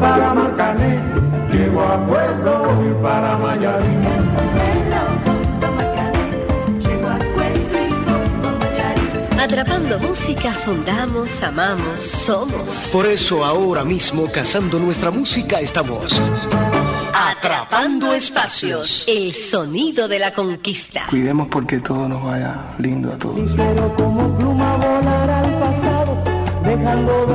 [0.00, 0.48] Para a
[3.02, 3.78] para
[9.42, 12.90] Atrapando música, fundamos, amamos, somos.
[12.92, 16.22] Por eso ahora mismo, cazando nuestra música, estamos
[17.12, 21.06] Atrapando espacios, el sonido de la conquista.
[21.10, 23.50] Cuidemos porque todo nos vaya lindo a todos.
[23.56, 26.22] Pero como pluma volar al pasado,
[26.64, 27.31] dejando de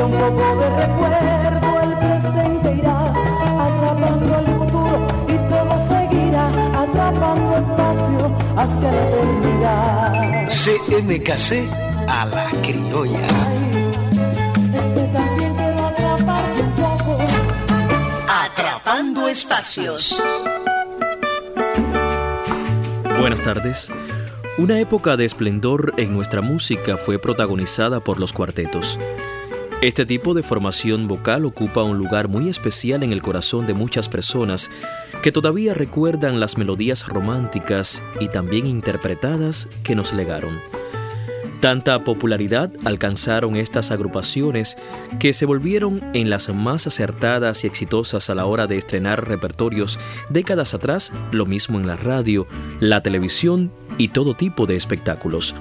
[0.00, 3.12] reliquia un poco de recuerdo, el presente irá
[3.66, 6.46] atrapando el futuro y todo seguirá
[6.82, 8.24] atrapando espacio
[8.56, 10.48] hacia la eternidad.
[10.50, 11.48] CMKC
[12.08, 13.26] a la criolla.
[18.28, 20.20] Atrapando espacios.
[23.18, 23.90] Buenas tardes.
[24.58, 28.98] Una época de esplendor en nuestra música fue protagonizada por los cuartetos.
[29.82, 34.10] Este tipo de formación vocal ocupa un lugar muy especial en el corazón de muchas
[34.10, 34.70] personas
[35.22, 40.60] que todavía recuerdan las melodías románticas y también interpretadas que nos legaron.
[41.60, 44.76] Tanta popularidad alcanzaron estas agrupaciones
[45.18, 49.98] que se volvieron en las más acertadas y exitosas a la hora de estrenar repertorios
[50.28, 52.46] décadas atrás, lo mismo en la radio,
[52.80, 55.54] la televisión y todo tipo de espectáculos.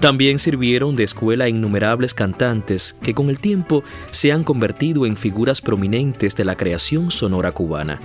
[0.00, 3.82] También sirvieron de escuela a innumerables cantantes que con el tiempo
[4.12, 8.00] se han convertido en figuras prominentes de la creación sonora cubana.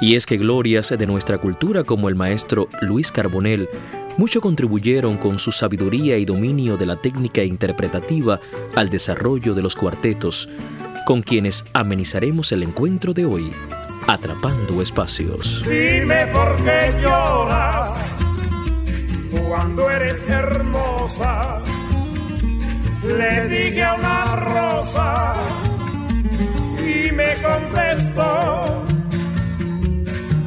[0.00, 3.68] Y es que glorias de nuestra cultura como el maestro Luis Carbonell
[4.16, 8.40] mucho contribuyeron con su sabiduría y dominio de la técnica interpretativa
[8.74, 10.48] al desarrollo de los cuartetos,
[11.04, 13.52] con quienes amenizaremos el encuentro de hoy,
[14.06, 15.62] atrapando espacios.
[15.68, 18.25] Dime por qué lloras
[19.48, 21.62] cuando eres hermosa.
[23.02, 25.34] Le dije a una rosa
[26.78, 28.84] y me contestó,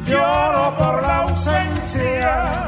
[0.06, 2.66] lloro por la ausencia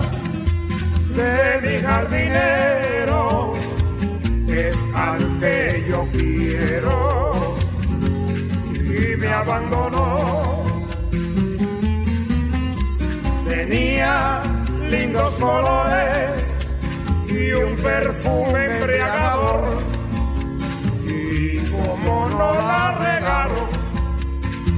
[1.15, 3.53] de mi jardinero
[4.49, 7.55] es al que yo quiero
[8.73, 10.63] y me abandonó.
[13.49, 14.43] Tenía
[14.93, 16.57] lindos colores
[17.27, 19.83] y un perfume embriagador
[21.07, 23.69] y como no la regaron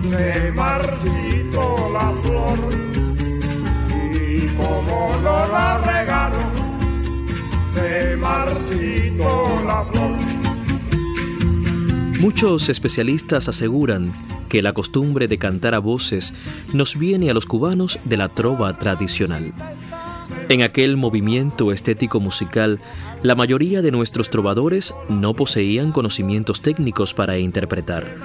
[0.09, 2.85] se marchitó la flor
[4.57, 6.51] como no la regaron,
[7.73, 10.13] se marchitó la flor.
[12.21, 14.13] Muchos especialistas aseguran
[14.49, 16.33] que la costumbre de cantar a voces
[16.73, 19.53] nos viene a los cubanos de la trova tradicional.
[20.49, 22.79] En aquel movimiento estético musical,
[23.23, 28.17] la mayoría de nuestros trovadores no poseían conocimientos técnicos para interpretar.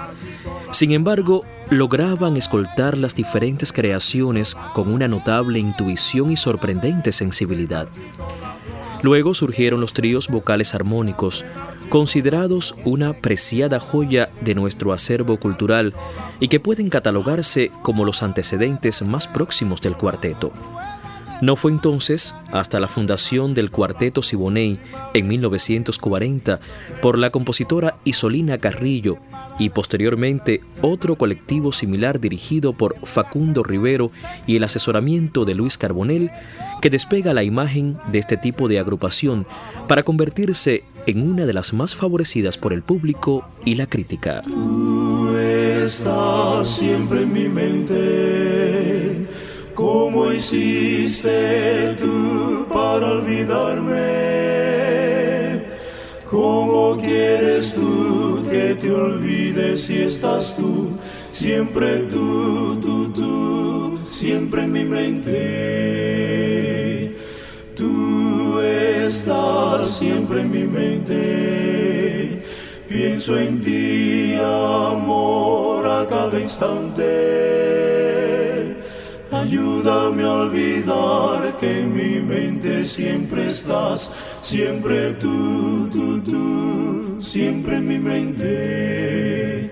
[0.72, 7.88] Sin embargo, lograban escoltar las diferentes creaciones con una notable intuición y sorprendente sensibilidad.
[9.02, 11.46] Luego surgieron los tríos vocales armónicos,
[11.88, 15.94] considerados una preciada joya de nuestro acervo cultural
[16.42, 20.52] y que pueden catalogarse como los antecedentes más próximos del cuarteto.
[21.42, 24.78] No fue entonces hasta la fundación del Cuarteto Siboney
[25.14, 26.60] en 1940
[27.02, 29.18] por la compositora Isolina Carrillo
[29.58, 34.12] y posteriormente otro colectivo similar dirigido por Facundo Rivero
[34.48, 36.30] y el asesoramiento de Luis Carbonell
[36.82, 39.46] que despega la imagen de este tipo de agrupación
[39.88, 44.44] para convertirse en una de las más favorecidas por el público y la crítica.
[44.44, 48.49] Tú estás siempre en mi mente
[49.80, 53.96] ¿Cómo hiciste tú para olvidarme?
[56.30, 60.90] ¿Cómo quieres tú que te olvides si estás tú?
[61.32, 66.26] Siempre tú, tú, tú, siempre en mi mente.
[67.74, 72.44] Tú estás siempre en mi mente.
[72.90, 77.59] Pienso en ti, amor, a cada instante
[79.50, 84.12] Ayúdame a olvidar que en mi mente siempre estás,
[84.44, 89.72] siempre tú, tú, tú, siempre en mi mente.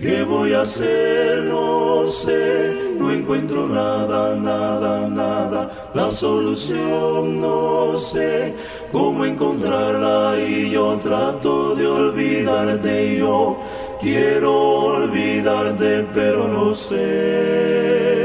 [0.00, 1.44] ¿Qué voy a hacer?
[1.44, 5.90] No sé, no encuentro nada, nada, nada.
[5.92, 8.54] La solución no sé
[8.90, 13.60] cómo encontrarla y yo trato de olvidarte yo
[14.00, 14.54] quiero
[14.94, 18.17] olvidarte, pero no sé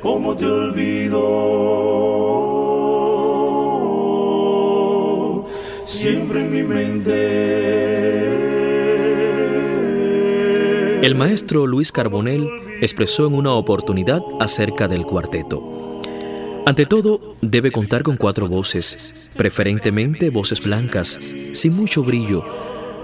[0.00, 1.20] cómo te olvido.
[5.86, 8.00] Siempre en mi mente
[11.02, 12.46] el maestro Luis Carbonell
[12.82, 16.02] expresó en una oportunidad acerca del cuarteto.
[16.66, 21.18] Ante todo, debe contar con cuatro voces, preferentemente voces blancas,
[21.54, 22.44] sin mucho brillo,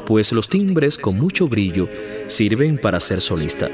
[0.04, 1.88] pues los timbres con mucho brillo
[2.26, 3.69] sirven para ser solista.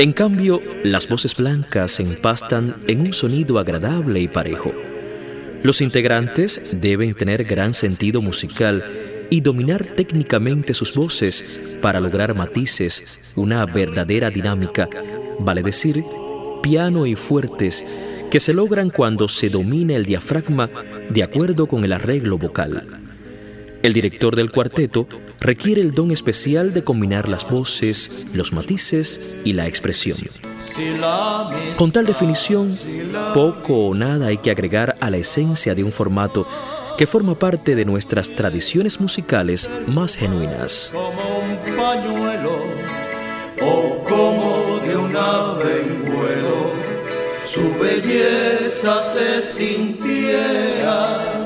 [0.00, 4.72] En cambio, las voces blancas se empastan en un sonido agradable y parejo.
[5.64, 8.84] Los integrantes deben tener gran sentido musical
[9.28, 14.88] y dominar técnicamente sus voces para lograr matices, una verdadera dinámica,
[15.40, 16.04] vale decir,
[16.62, 18.00] piano y fuertes,
[18.30, 20.70] que se logran cuando se domina el diafragma
[21.10, 23.07] de acuerdo con el arreglo vocal.
[23.88, 25.08] El director del cuarteto
[25.40, 30.18] requiere el don especial de combinar las voces, los matices y la expresión.
[31.74, 32.70] Con tal definición,
[33.32, 36.46] poco o nada hay que agregar a la esencia de un formato
[36.98, 40.92] que forma parte de nuestras tradiciones musicales más genuinas.
[40.92, 42.58] Como un pañuelo
[43.62, 46.72] o como de un ave en vuelo,
[47.42, 51.37] su belleza se sintiera.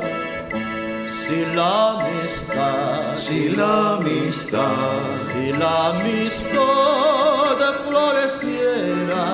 [1.32, 7.58] Si la amistad, si la amistad, si la amistad
[7.88, 9.24] floreciera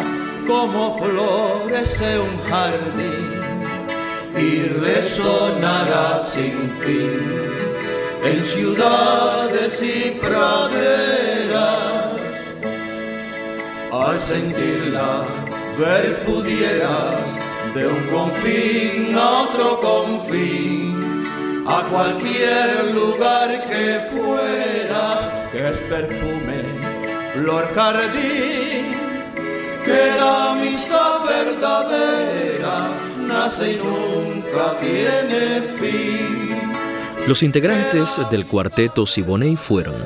[0.46, 3.26] como florece un jardín
[4.38, 4.50] y
[4.84, 7.48] resonará sin fin
[8.22, 11.58] en ciudades y praderas.
[13.90, 15.24] Al sentirla,
[15.76, 17.38] ver pudieras
[17.74, 20.87] de un confín a otro confín,
[21.68, 26.62] a cualquier lugar que fueras, que es perfume,
[27.34, 28.86] flor jardín,
[29.84, 32.88] que la amistad verdadera
[33.26, 36.72] nace y nunca tiene fin.
[37.26, 39.96] Los integrantes del cuarteto Siboney fueron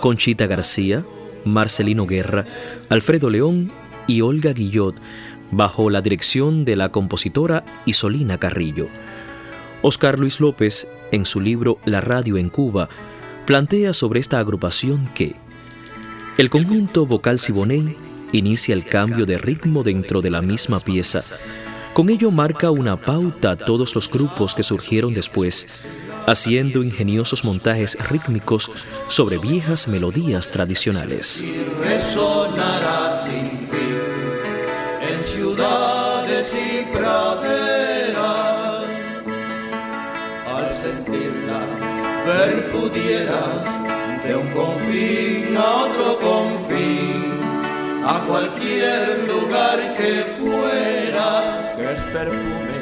[0.00, 1.04] Conchita García,
[1.44, 2.46] Marcelino Guerra,
[2.88, 3.70] Alfredo León
[4.08, 4.96] y Olga Guillot,
[5.52, 8.88] bajo la dirección de la compositora Isolina Carrillo.
[9.82, 12.88] Oscar Luis López, en su libro La radio en Cuba,
[13.46, 15.36] plantea sobre esta agrupación que
[16.38, 17.96] el conjunto vocal Siboney
[18.32, 21.20] inicia el cambio de ritmo dentro de la misma pieza,
[21.94, 25.86] con ello marca una pauta a todos los grupos que surgieron después,
[26.26, 28.70] haciendo ingeniosos montajes rítmicos
[29.08, 31.44] sobre viejas melodías tradicionales.
[35.22, 37.75] ciudades y.
[42.26, 43.62] ver pudieras
[44.24, 47.40] de un confín a otro confín,
[48.04, 51.44] a cualquier lugar que fueras
[51.76, 52.78] que es perfume,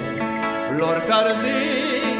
[0.70, 2.16] flor jardín,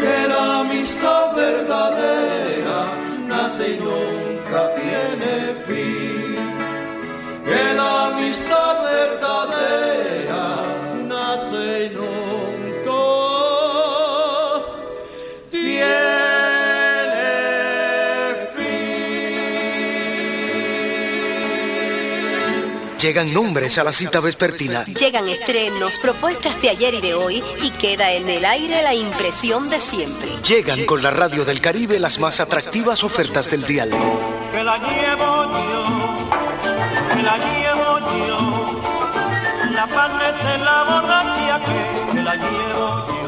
[0.00, 2.80] que la amistad verdadera
[3.26, 5.34] nace y nunca tiene
[5.66, 6.36] fin,
[7.44, 10.71] que la amistad verdadera
[23.02, 24.84] Llegan nombres a la cita vespertina.
[24.84, 29.68] Llegan estrenos, propuestas de ayer y de hoy y queda en el aire la impresión
[29.68, 30.28] de siempre.
[30.46, 33.90] Llegan con la radio del Caribe las más atractivas ofertas del dial.
[33.90, 35.84] Que la llevo yo,
[37.16, 38.80] que la llevo yo,
[39.72, 43.21] la parte de la borracha que, que la llevo yo.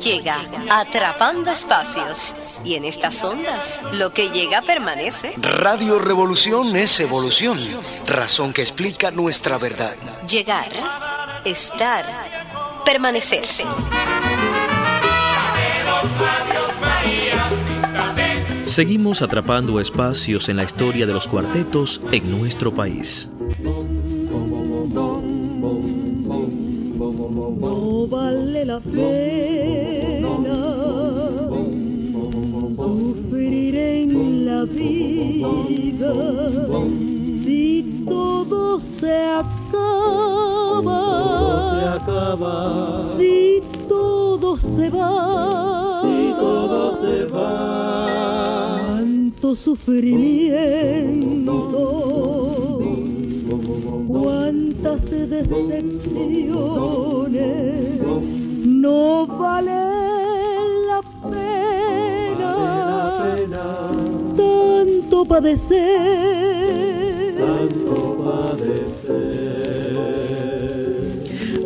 [0.00, 2.34] Llega atrapando espacios
[2.64, 5.34] y en estas ondas lo que llega permanece.
[5.38, 7.58] Radio Revolución es evolución,
[8.06, 9.96] razón que explica nuestra verdad.
[10.28, 10.72] Llegar,
[11.44, 12.04] estar,
[12.84, 13.64] permanecerse.
[18.66, 23.28] Seguimos atrapando espacios en la historia de los cuartetos en nuestro país.
[27.34, 30.30] No vale la pena
[32.76, 36.14] sufrir en la vida
[37.42, 41.02] si todo se acaba,
[43.16, 48.86] si todo se va, si todo se va.
[48.86, 52.13] cuánto sufrimiento,
[54.06, 56.00] cuántas decepciones,
[58.64, 59.72] no vale
[60.88, 61.00] la
[61.30, 62.52] pena,
[64.36, 66.54] tanto padecer.
[67.36, 69.54] Tanto padecer.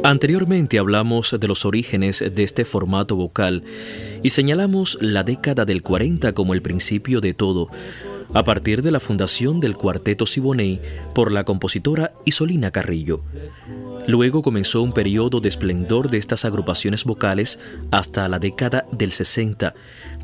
[0.05, 3.65] Anteriormente hablamos de los orígenes de este formato vocal
[4.23, 7.69] y señalamos la década del 40 como el principio de todo,
[8.35, 10.81] a partir de la fundación del Cuarteto Siboney
[11.15, 13.23] por la compositora Isolina Carrillo.
[14.07, 17.59] Luego comenzó un periodo de esplendor de estas agrupaciones vocales
[17.91, 19.75] hasta la década del 60,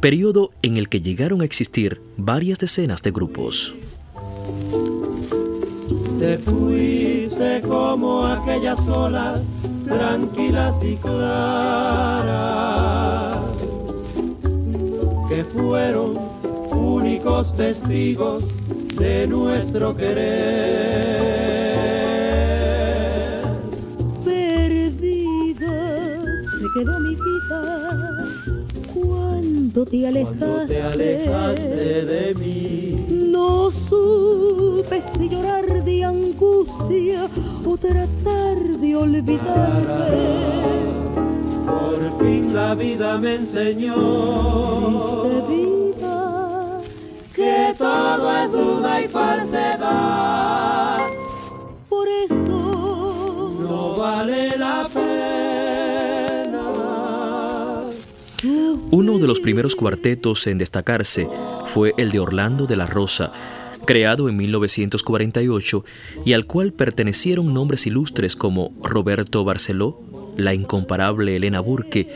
[0.00, 3.75] periodo en el que llegaron a existir varias decenas de grupos.
[6.18, 9.40] Te fuiste como aquellas olas
[9.87, 12.34] tranquilas y claras
[15.28, 16.34] que fueron
[16.95, 18.45] únicos testigos
[18.97, 21.25] de nuestro querer.
[24.25, 25.77] Perdida
[26.51, 27.63] se quedó mi vida
[28.95, 33.07] cuando te alejaste, te alejaste de mí.
[33.11, 37.29] No supe si llorar de angustia
[37.67, 40.15] o tratar de olvidarte.
[41.67, 43.95] Por fin la vida me enseñó
[59.06, 61.28] Uno de los primeros cuartetos en destacarse
[61.66, 63.34] fue el de Orlando de la Rosa,
[63.84, 65.84] creado en 1948
[66.25, 70.00] y al cual pertenecieron nombres ilustres como Roberto Barceló,
[70.38, 72.08] la incomparable Elena Burke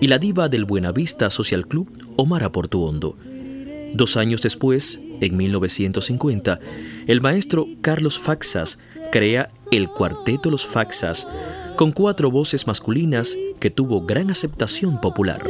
[0.00, 3.18] y la diva del Buenavista Social Club, Omar Portuondo.
[3.94, 6.60] Dos años después, en 1950,
[7.08, 8.78] el maestro Carlos Faxas
[9.10, 11.26] crea el Cuarteto Los Faxas,
[11.74, 15.42] con cuatro voces masculinas que tuvo gran aceptación popular.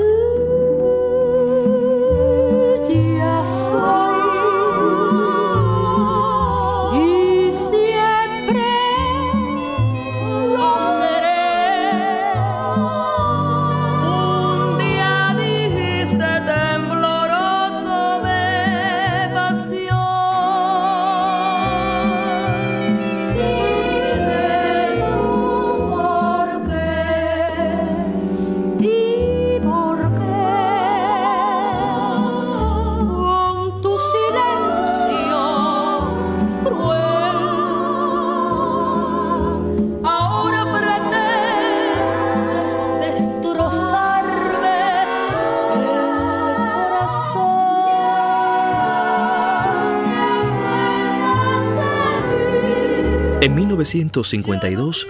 [53.57, 55.09] 1952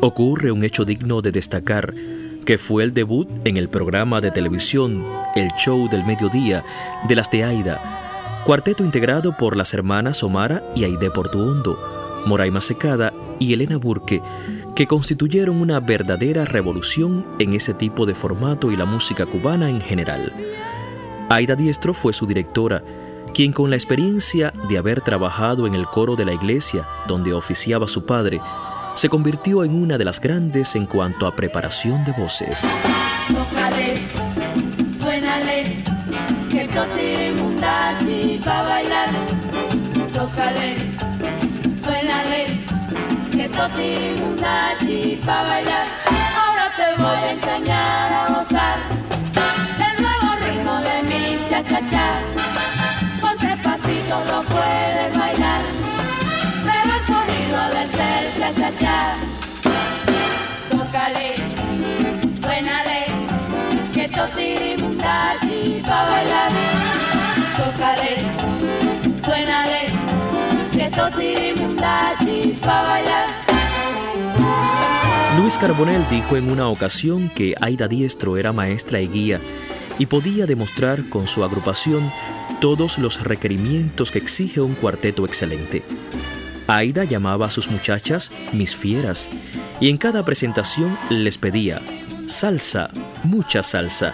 [0.00, 1.92] ocurre un hecho digno de destacar,
[2.44, 6.64] que fue el debut en el programa de televisión El Show del Mediodía
[7.08, 13.12] de las de Aida, cuarteto integrado por las hermanas Omara y Aide Portuondo, Moraima Secada
[13.40, 14.22] y Elena Burke,
[14.76, 19.80] que constituyeron una verdadera revolución en ese tipo de formato y la música cubana en
[19.80, 20.32] general.
[21.30, 22.80] Aida Diestro fue su directora,
[23.32, 27.88] quien con la experiencia de haber trabajado en el coro de la iglesia donde oficiaba
[27.88, 28.40] su padre,
[28.94, 32.68] se convirtió en una de las grandes en cuanto a preparación de voces.
[33.28, 34.02] Tócale,
[35.00, 35.84] suénale,
[36.50, 39.10] que mundachi pa' bailar.
[40.12, 40.76] Tócale,
[41.80, 42.58] suénale,
[43.30, 45.86] que mundachi pa' bailar.
[46.36, 48.78] Ahora te voy a enseñar a gozar
[49.78, 52.37] el nuevo ritmo de mi cha-cha-cha lo
[58.54, 59.16] cha cha
[62.40, 63.04] suénale,
[63.92, 64.08] que
[65.86, 66.50] bailar.
[69.24, 69.82] Suénale,
[70.72, 70.90] que
[72.66, 73.26] bailar.
[75.38, 79.40] Luis Carbonell dijo en una ocasión que Aida Diestro era maestra y guía
[79.98, 82.10] y podía demostrar con su agrupación
[82.60, 85.84] todos los requerimientos que exige un cuarteto excelente.
[86.68, 89.30] Aida llamaba a sus muchachas mis fieras
[89.80, 91.80] y en cada presentación les pedía
[92.26, 92.90] salsa,
[93.24, 94.12] mucha salsa.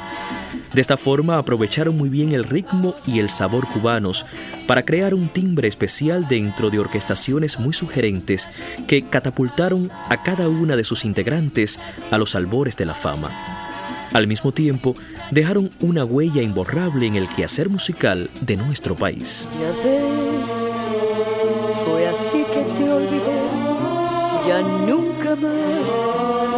[0.73, 4.25] De esta forma aprovecharon muy bien el ritmo y el sabor cubanos
[4.69, 8.49] para crear un timbre especial dentro de orquestaciones muy sugerentes
[8.87, 11.81] que catapultaron a cada una de sus integrantes
[12.13, 13.33] a los albores de la fama.
[14.13, 14.95] Al mismo tiempo,
[15.33, 19.49] dejaron una huella imborrable en el quehacer musical de nuestro país.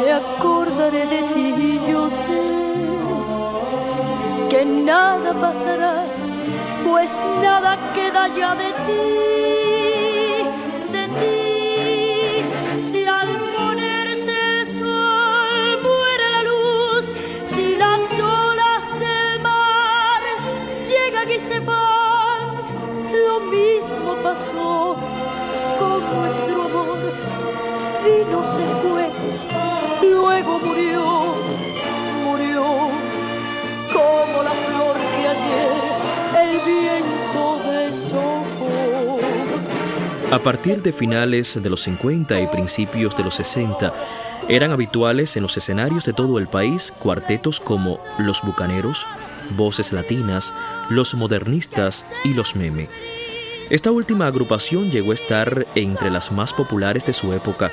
[0.00, 2.42] Me acordaré de ti, yo sé
[4.50, 6.04] que nada pasará,
[6.84, 7.10] pues
[7.42, 9.55] nada queda ya de ti,
[40.46, 43.92] partir de finales de los 50 y principios de los 60,
[44.48, 49.08] eran habituales en los escenarios de todo el país cuartetos como Los Bucaneros,
[49.56, 50.54] Voces Latinas,
[50.88, 52.88] Los Modernistas y Los Meme.
[53.70, 57.72] Esta última agrupación llegó a estar entre las más populares de su época,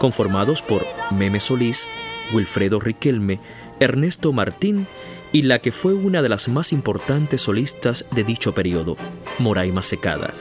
[0.00, 1.86] conformados por Meme Solís,
[2.32, 3.38] Wilfredo Riquelme,
[3.78, 4.88] Ernesto Martín
[5.30, 8.96] y la que fue una de las más importantes solistas de dicho periodo,
[9.38, 10.34] Moraima Secada.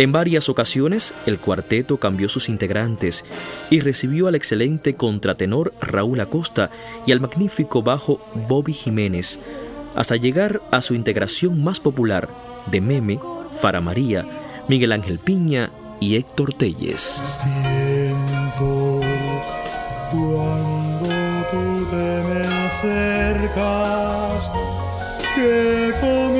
[0.00, 3.26] En varias ocasiones, el cuarteto cambió sus integrantes
[3.68, 6.70] y recibió al excelente contratenor Raúl Acosta
[7.04, 9.40] y al magnífico bajo Bobby Jiménez,
[9.94, 12.30] hasta llegar a su integración más popular
[12.70, 13.20] de Meme,
[13.52, 14.26] Fara María,
[14.68, 17.42] Miguel Ángel Piña y Héctor Telles.
[20.10, 21.08] Cuando
[21.50, 24.50] tú te me acercas
[25.34, 26.39] que comienza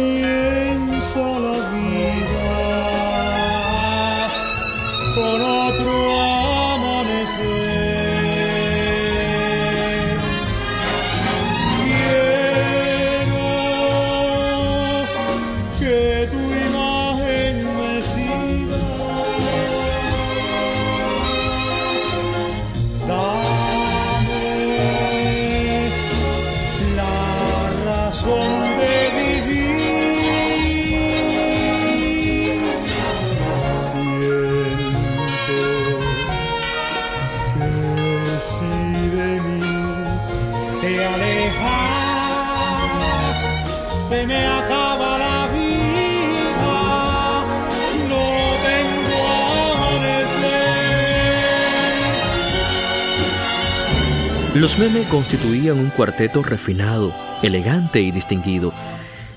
[54.60, 58.74] Los Meme constituían un cuarteto refinado, elegante y distinguido.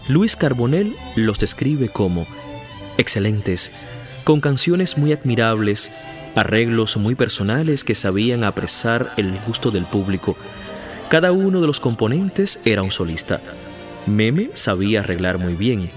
[0.10, 2.28] Luis Carbonell los describe como
[2.98, 3.72] excelentes,
[4.26, 5.92] con canciones muy admirables,
[6.36, 10.36] arreglos muy personales que sabían apresar el gusto del público.
[11.08, 13.40] Cada uno de los componentes era un solista.
[14.06, 15.90] Meme sabía arreglar muy bien.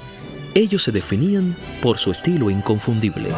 [0.55, 3.31] Ellos se definían por su estilo inconfundible.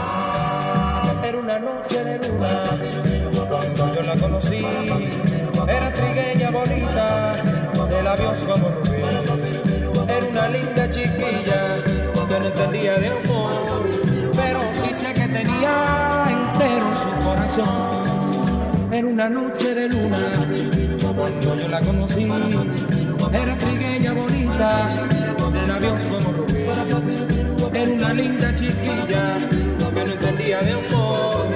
[12.28, 13.50] Que no entendía de amor,
[14.34, 18.92] pero sí sé que tenía entero su corazón.
[18.92, 20.18] Era una noche de luna
[21.16, 22.30] cuando yo la conocí.
[23.32, 24.90] Era trigueña bonita,
[25.52, 26.64] de labios como rubí.
[27.72, 29.34] Era una linda chiquilla
[29.94, 31.46] que no entendía de amor,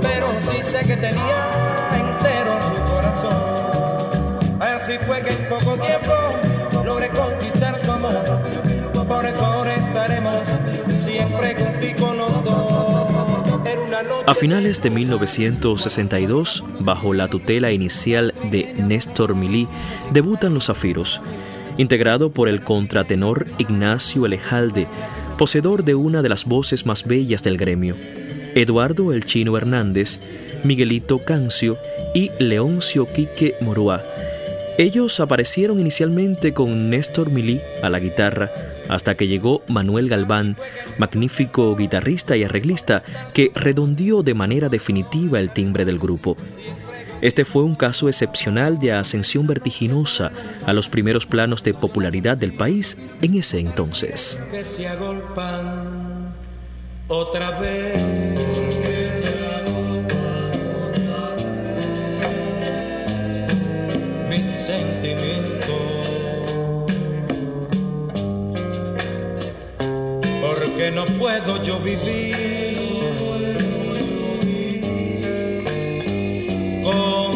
[0.00, 1.38] pero sí sé que tenía
[1.98, 4.60] entero su corazón.
[4.60, 6.14] Así fue que en poco tiempo
[6.84, 8.49] logré conquistar su amor.
[14.26, 19.68] A finales de 1962, bajo la tutela inicial de Néstor Milí,
[20.12, 21.20] debutan Los Zafiros,
[21.76, 24.86] integrado por el contratenor Ignacio Elejalde,
[25.36, 27.96] poseedor de una de las voces más bellas del gremio,
[28.54, 30.20] Eduardo El Chino Hernández,
[30.64, 31.76] Miguelito Cancio
[32.14, 34.02] y Leoncio Quique Morúa.
[34.80, 38.50] Ellos aparecieron inicialmente con Néstor Milí a la guitarra,
[38.88, 40.56] hasta que llegó Manuel Galván,
[40.96, 43.02] magnífico guitarrista y arreglista
[43.34, 46.34] que redondeó de manera definitiva el timbre del grupo.
[47.20, 50.32] Este fue un caso excepcional de ascensión vertiginosa
[50.64, 54.38] a los primeros planos de popularidad del país en ese entonces.
[57.06, 58.69] otra vez.
[64.30, 65.66] mis sentimientos.
[70.40, 72.36] Porque no puedo yo vivir
[76.84, 77.30] con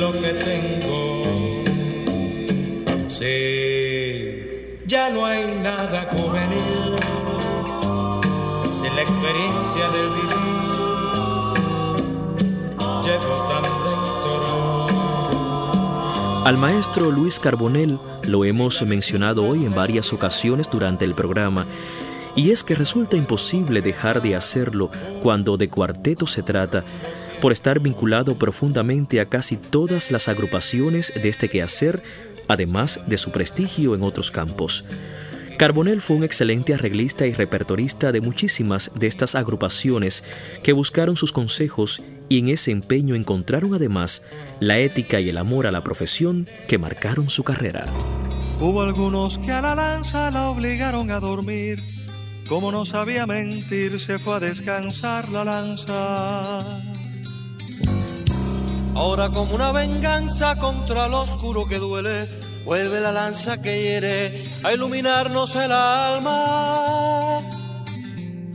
[0.00, 1.22] lo que tengo.
[3.08, 6.98] Sí, ya no hay nada juvenil
[8.74, 10.52] sin la experiencia del vivir.
[13.04, 13.71] Llevo también
[16.44, 21.66] al maestro Luis Carbonell lo hemos mencionado hoy en varias ocasiones durante el programa,
[22.34, 24.90] y es que resulta imposible dejar de hacerlo
[25.22, 26.82] cuando de cuarteto se trata,
[27.40, 32.02] por estar vinculado profundamente a casi todas las agrupaciones de este quehacer,
[32.48, 34.84] además de su prestigio en otros campos.
[35.58, 40.24] Carbonell fue un excelente arreglista y repertorista de muchísimas de estas agrupaciones
[40.62, 44.22] que buscaron sus consejos y en ese empeño encontraron además
[44.60, 47.84] la ética y el amor a la profesión que marcaron su carrera.
[48.60, 51.80] Hubo algunos que a la lanza la obligaron a dormir.
[52.48, 56.82] Como no sabía mentir, se fue a descansar la lanza.
[58.94, 62.28] Ahora como una venganza contra lo oscuro que duele,
[62.64, 67.40] vuelve la lanza que hiere a iluminarnos el alma.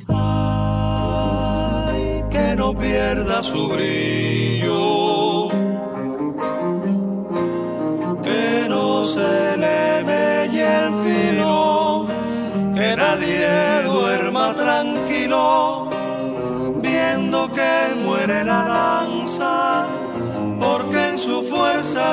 [0.08, 4.57] Ay, que no pierda su brillo,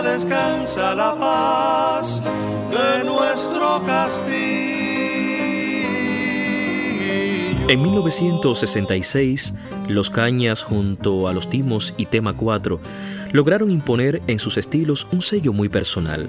[0.04, 2.22] descansa la paz
[2.70, 4.44] de nuestro castillo.
[7.66, 9.54] En 1966,
[9.88, 12.78] Los Cañas junto a Los Timos y Tema 4
[13.32, 16.28] lograron imponer en sus estilos un sello muy personal.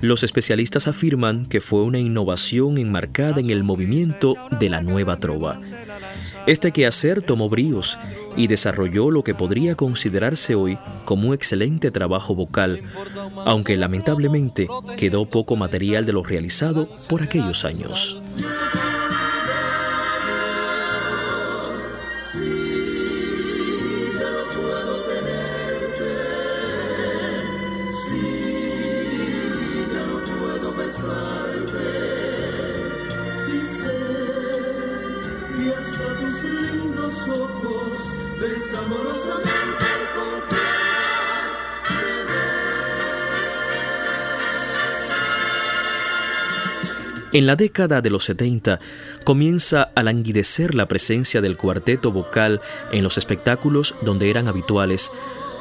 [0.00, 5.60] Los especialistas afirman que fue una innovación enmarcada en el movimiento de la nueva trova.
[6.46, 7.98] Este quehacer tomó bríos
[8.36, 12.82] y desarrolló lo que podría considerarse hoy como un excelente trabajo vocal,
[13.46, 18.20] aunque lamentablemente quedó poco material de lo realizado por aquellos años.
[47.34, 48.78] En la década de los 70
[49.24, 52.60] comienza a languidecer la presencia del cuarteto vocal
[52.92, 55.10] en los espectáculos donde eran habituales,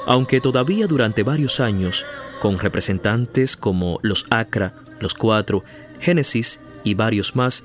[0.06, 2.06] aunque todavía durante varios años,
[2.40, 5.64] con representantes como los Acra, los Cuatro,
[6.00, 7.64] Génesis y varios más,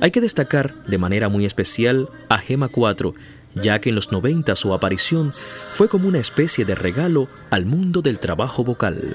[0.00, 3.14] hay que destacar de manera muy especial a Gema 4,
[3.54, 8.00] ya que en los 90 su aparición fue como una especie de regalo al mundo
[8.00, 9.14] del trabajo vocal.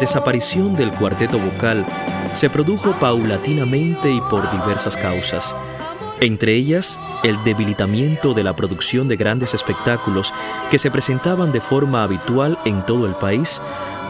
[0.00, 1.86] Desaparición del cuarteto vocal
[2.32, 5.54] se produjo paulatinamente y por diversas causas,
[6.20, 10.32] entre ellas el debilitamiento de la producción de grandes espectáculos
[10.70, 13.60] que se presentaban de forma habitual en todo el país,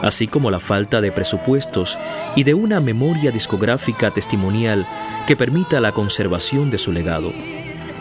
[0.01, 1.99] así como la falta de presupuestos
[2.35, 4.87] y de una memoria discográfica testimonial
[5.27, 7.31] que permita la conservación de su legado.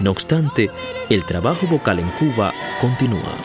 [0.00, 0.70] No obstante,
[1.10, 3.36] el trabajo vocal en Cuba continúa.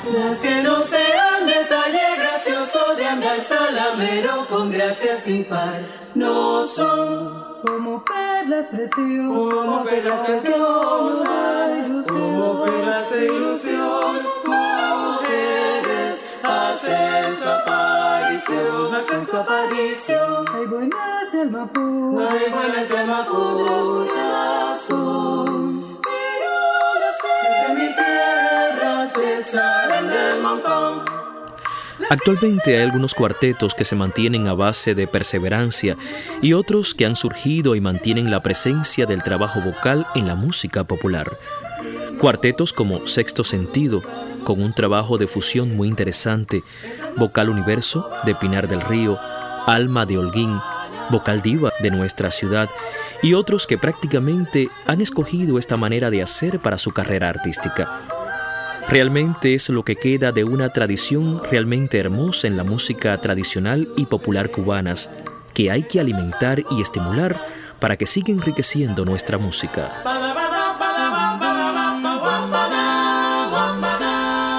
[3.19, 5.81] De andar salamero con gracia sin par,
[6.15, 17.49] no son como perlas preciosas, como perlas preciosas, como perlas de ilusión, mujeres hacen su
[17.49, 20.45] aparición, hacen su aparición.
[20.53, 26.51] Hay buenas el Mapú, Hay buenas de Mapulas son, pero
[27.01, 27.17] las
[27.67, 31.14] de mi tierra se salen del montón.
[32.09, 35.97] Actualmente hay algunos cuartetos que se mantienen a base de perseverancia
[36.41, 40.83] y otros que han surgido y mantienen la presencia del trabajo vocal en la música
[40.83, 41.31] popular.
[42.19, 44.01] Cuartetos como Sexto Sentido,
[44.43, 46.63] con un trabajo de fusión muy interesante,
[47.17, 49.17] Vocal Universo de Pinar del Río,
[49.65, 50.55] Alma de Holguín,
[51.09, 52.69] Vocal Diva de nuestra ciudad
[53.21, 58.01] y otros que prácticamente han escogido esta manera de hacer para su carrera artística.
[58.87, 64.05] Realmente es lo que queda de una tradición realmente hermosa en la música tradicional y
[64.05, 65.09] popular cubanas,
[65.53, 67.39] que hay que alimentar y estimular
[67.79, 69.91] para que siga enriqueciendo nuestra música.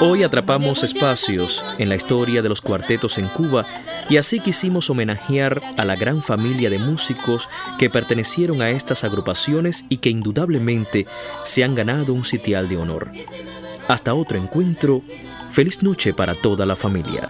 [0.00, 3.64] Hoy atrapamos espacios en la historia de los cuartetos en Cuba
[4.10, 9.86] y así quisimos homenajear a la gran familia de músicos que pertenecieron a estas agrupaciones
[9.88, 11.06] y que indudablemente
[11.44, 13.10] se han ganado un sitial de honor.
[13.88, 15.02] Hasta otro encuentro,
[15.48, 17.28] feliz noche para toda la familia.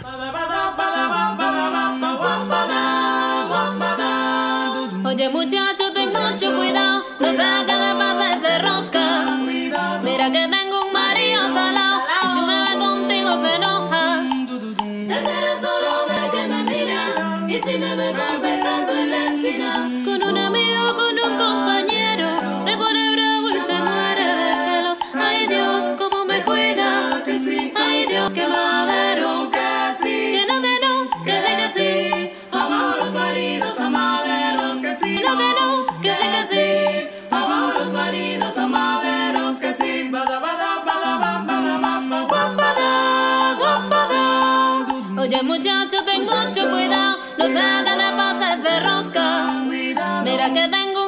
[45.66, 49.64] Muchacho, ten mucho cuidado, no se haga de pasarse rosca.
[50.22, 51.05] Mira que tengo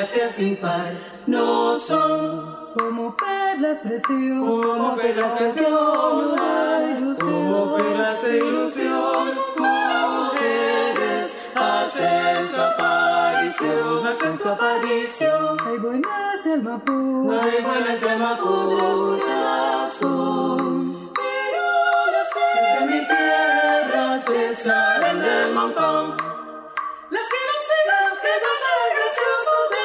[0.00, 0.94] gracia sin par,
[1.26, 12.60] no son Como perlas preciosas, como perlas preciosas, como perlas de ilusión, mujeres hacen su
[12.62, 15.56] aparición, hacen su aparición.
[15.66, 21.10] Hay buenas el mapú, Hay buenas de Mapulas son,
[22.14, 22.30] las
[22.80, 26.16] de mi tierra se salen del montón.
[27.10, 29.79] Las que no se las que no son graciosos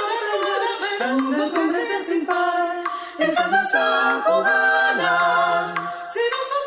[1.05, 2.83] de andando con gracia sin par.
[4.25, 5.67] Cubanas,
[6.11, 6.63] si no son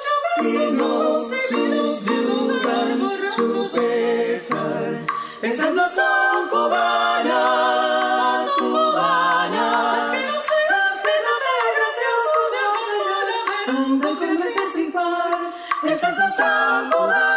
[0.50, 5.00] si no, si nos yugan borrando pesar.
[5.42, 7.82] Esas no son cubanas,
[8.18, 9.96] no son cubanas.
[9.96, 12.60] Las que no se las que no son graciosos de
[13.66, 15.38] andando con gracia sin par.
[15.84, 17.27] Esas no son cubanas,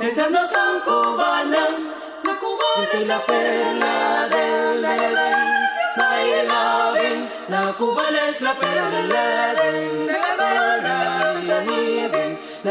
[0.00, 1.76] Esas no son cubanas,
[2.22, 5.66] la cubana es la perla del Edén.
[5.96, 10.06] Ahí la ven, la cubana es la perla del Edén.
[10.06, 10.12] De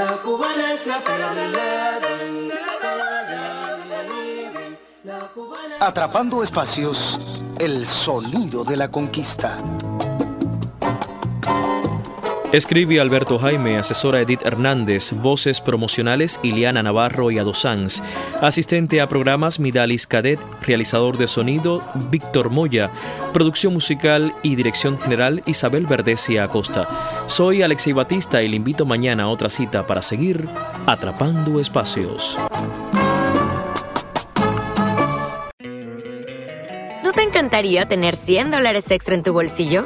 [0.06, 2.48] la cubana es la perla del Edén.
[2.48, 7.20] De la corona se viven, la cubana Atrapando espacios,
[7.60, 9.58] el sonido de la conquista.
[12.54, 18.02] Escribe Alberto Jaime, asesora Edith Hernández, voces promocionales Iliana Navarro y Adosanz,
[18.42, 22.90] asistente a programas Midalis Cadet, realizador de sonido Víctor Moya,
[23.34, 26.88] producción musical y dirección general Isabel Verdesia Acosta.
[27.28, 30.48] Soy Alexei Batista y le invito mañana a otra cita para seguir
[30.86, 32.38] atrapando espacios.
[37.04, 39.86] ¿No te encantaría tener 100 dólares extra en tu bolsillo?